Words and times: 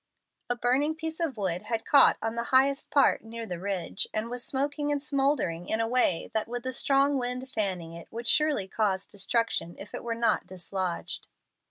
A 0.49 0.55
burning 0.55 0.95
piece 0.95 1.19
of 1.19 1.37
wood 1.37 1.61
had 1.61 1.85
caught 1.85 2.17
on 2.23 2.33
the 2.33 2.45
highest 2.45 2.89
part 2.89 3.23
near 3.23 3.45
the 3.45 3.59
ridge, 3.59 4.07
and 4.11 4.31
was 4.31 4.43
smoking 4.43 4.91
and 4.91 4.99
smouldering 4.99 5.67
in 5.69 5.79
a 5.79 5.87
way 5.87 6.31
that, 6.33 6.47
with 6.47 6.63
the 6.63 6.73
strong 6.73 7.19
wind 7.19 7.47
fanning 7.51 7.93
it, 7.93 8.07
would 8.11 8.27
surely 8.27 8.67
cause 8.67 9.05
destruction 9.05 9.75
if 9.77 9.93
it 9.93 10.03
were 10.03 10.15
not 10.15 10.47
dislodged. 10.47 11.27